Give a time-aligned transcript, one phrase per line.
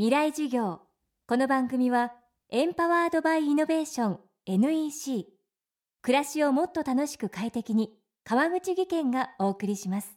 [0.00, 0.80] 未来授業。
[1.26, 2.14] この番組は
[2.48, 5.26] エンパワードバイイノベーション NEC
[6.00, 7.90] 暮らしをもっと楽しく快適に
[8.24, 10.16] 川口義賢がお送りします。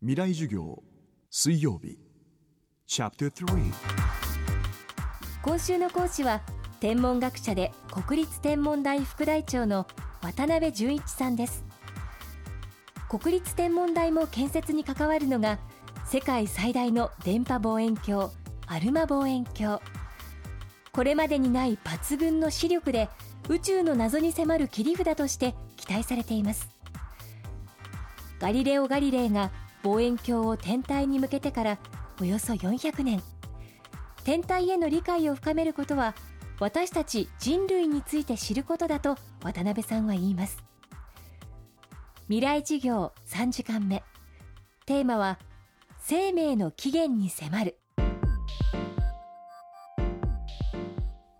[0.00, 0.82] 未来授業
[1.30, 1.98] 水曜日。
[2.86, 3.72] チャプター
[5.42, 6.42] 今週の講師は
[6.78, 9.86] 天文学者で国立天文台副台長の
[10.20, 11.64] 渡辺淳一さんです。
[13.08, 15.58] 国立天文台も建設に関わるのが
[16.04, 18.30] 世界最大の電波望遠鏡
[18.66, 19.80] アルマ望遠鏡。
[20.92, 23.08] これまでにない抜群の視力で
[23.48, 26.68] 宇宙の謎に迫る切り札として期待されています。
[28.38, 29.50] ガリレオ・ガリレイが
[29.82, 31.78] 望遠鏡を天体に向けてから
[32.20, 33.22] およそ400年。
[34.24, 36.14] 天体への理解を深めることは
[36.60, 40.62] 私たち人類について知ることだと渡辺さんは言います。
[42.28, 44.04] 未来授業3時間目。
[44.86, 45.38] テーマは
[45.98, 47.81] 生命の起源に迫る。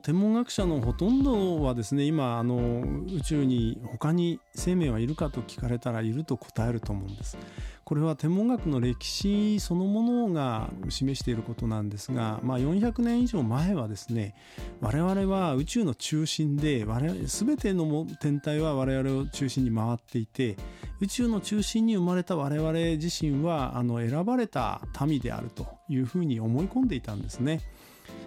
[0.03, 2.83] 天文学者のほとんどはですね今あの
[3.15, 7.39] 宇宙に他に生命はいるかと聞かれたらいると答えると思うんです。
[7.85, 14.35] これは天文学の歴史そのものが示していることなんですが、まあ、400年以上前はですね
[14.81, 20.57] 我々は宇宙の中心で我々全ての天体は我々を中心に回っていて
[21.03, 27.61] 宇宙の中心に生まれた我々自身はあの選ばれた民であるというふうに思い込んでいたんですね。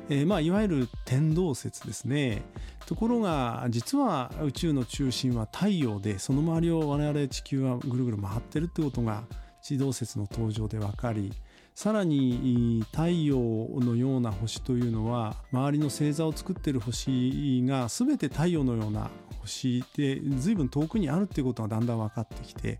[0.09, 2.44] えー、まあいわゆる天動説ですね
[2.86, 9.23] ところが実は宇宙の中心は太陽でその周りを我々地球はぐるぐる回ってるってことが
[9.62, 11.34] 地動説の登場で分かり
[11.76, 22.80] さらに太陽のような星というのは周りの星座を作っている星が全て太陽のような星で随分遠くにあるっていうことがだんだん分かってきて、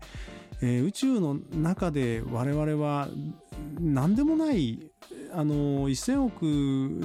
[0.62, 3.08] えー、宇宙の中で我々は
[3.78, 4.90] 何でもない
[5.32, 6.42] あの1,000億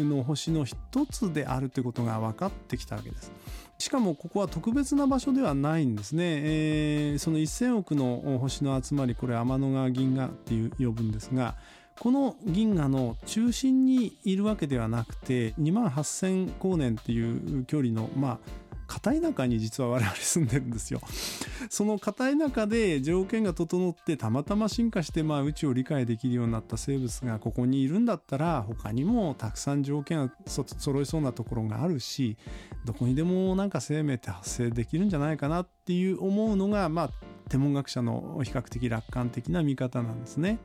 [0.02, 0.78] の星の一
[1.12, 3.34] つであるということが分かってきたわけです。
[3.78, 6.24] しかもここは特別な場所ではないんですね。
[6.24, 11.56] えー、その1,000億の星の集まりこれ天の川銀河っていう呼ぶんですが
[12.02, 21.00] この銀河の中心にいるわけではなくて2万8,000光年っていう距離のまあ片田舎に実は我々住んでるんですよ。
[21.70, 32.36] その片田舎で条件が整ってたまたま進化してまあ宇宙を理解できるようになった生物がここにいるんだったら他にもたくさん条件が揃いそうなところがあるし
[32.84, 37.12] どこにでもなんか生命って発生できるんじゃないかなっていう思うのがまあ
[37.48, 40.58] 天文学者の比較的楽観的な見方なんですね。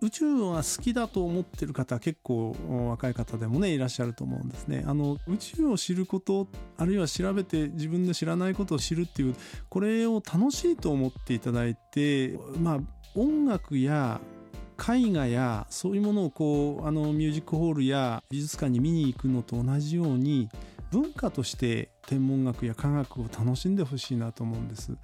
[0.00, 2.56] 宇宙は好きだと思ってる方結構
[2.88, 4.84] 若い方でもねいらっしゃると思うんですね。
[4.86, 9.34] あの宇宙を知ることあるいは調べて自分で知らないことを知るっていう
[9.68, 12.80] これを楽しいと思っていただいてまあ
[13.14, 14.20] 音楽や
[14.78, 20.48] 絵画やそういうものをこうあのミュージックホールや美術館に見に行くのと同じように
[20.92, 24.96] 文化として天文学や科学を楽しんでほしいなと思うんです。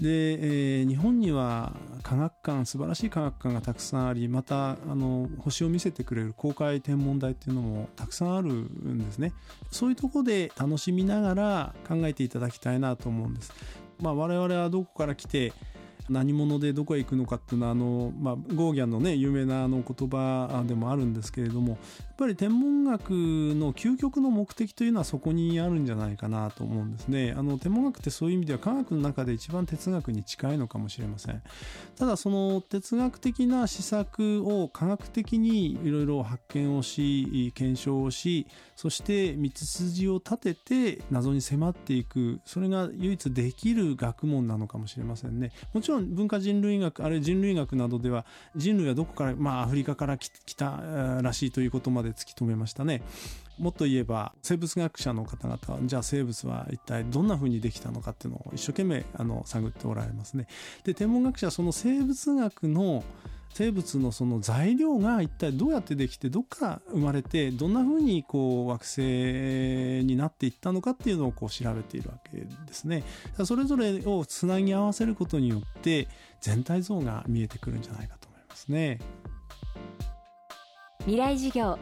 [0.00, 1.72] で、えー、日本には
[2.02, 9.32] 科学館素晴らしい科学館がたくさんありまたあの星を見せてくれる公開天文台っていうのもたくさんあるんですね。
[9.70, 13.52] そういうとこで楽しみながら考えていただきたいなと思うんです。
[14.00, 15.52] まあ我々はどこから来て
[16.08, 21.78] 何者でどこへ行くのかっていうのはあの、まあ、ゴーギャンのね有名なあの言葉でもあるんですけれどもやっ
[22.16, 27.34] ぱり天文学の究極の目的というのはそこにあるんじゃないかなと思うんですね。
[27.36, 31.42] あの天文学ってそういう意味では科学の中で一番哲学に近いのかもしれません。
[31.96, 42.40] ただその哲学的な施策を科学的にいろいろ発見をし検証をしそして道筋を立てて謎に迫っていく。
[42.44, 45.52] それが唯一できる学問なのかもしれませんね。
[45.72, 48.24] もちろん文化人類学あるいは人類学などでは
[48.56, 53.02] 人類はどこからまあアフリカから来たらしいということまで突き止めましたね。
[53.58, 60.46] もっと言えば生物学者の方々はじゃあ生物は一体どんなふうにできたのかっていうのを一生懸命あの探っておられますね。
[60.84, 63.04] で天文学者はその生物学の
[63.54, 73.04] 生物のその材料が一体どうやってできてどっから生まれてどんなふうにこう惑星になっていったのかっていうのをこう調べているわけですね。
[73.44, 76.08] それぞれをつなぎ合わせることによって
[76.40, 78.98] 全体像が見えてくるんじゃないかと思いますね。
[81.02, 81.78] 未来授業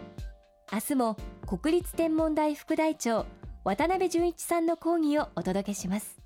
[0.71, 1.17] 明日も
[1.47, 3.25] 国立天文台副台長
[3.65, 6.19] 渡辺淳一さんの講義をお届けします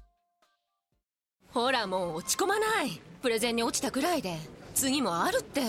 [1.51, 4.37] ほらもう落ち込まないプレゼンに落ちたくらいで
[4.77, 5.63] 次もあるって。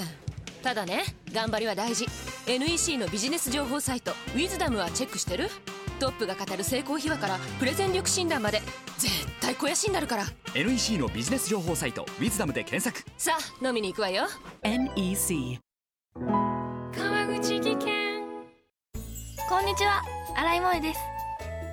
[0.61, 2.05] ただね頑張りは大事。
[2.45, 5.49] NEC のビジネス情報サイト「ウィズダムはチェックしてる？
[5.99, 8.61] トップが語る成功秘話からプレゼン力診断まで
[8.97, 10.25] 絶対肥やしになるから。
[10.53, 13.09] NEC のビジネス情報サイト「ウィズダムで検索。
[13.17, 14.27] さあ飲みに行くわよ。
[14.63, 15.59] NEC
[16.15, 17.87] 川口技研。
[19.49, 20.03] こんにちは。
[20.35, 20.99] 新井萌です。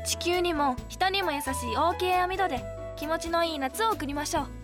[0.06, 2.62] 地球にも人にも優しい OK 網戸で
[2.96, 4.63] 気持ちのいい夏を送りましょう